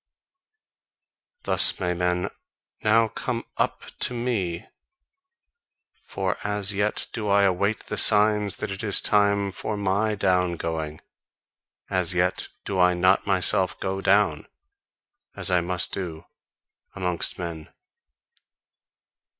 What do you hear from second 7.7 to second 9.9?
the signs that it is time for